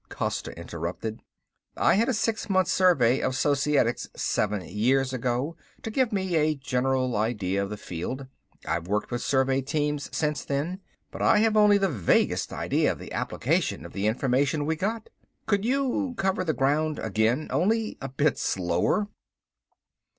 [0.09, 1.21] Costa interrupted.
[1.77, 6.55] "I had a six months survey of Societics seven years ago, to give me a
[6.55, 8.25] general idea of the field.
[8.65, 12.97] I've worked with survey teams since then, but I have only the vaguest idea of
[12.97, 15.11] the application of the information we got.
[15.45, 19.07] Could you cover the ground again only a bit slower?"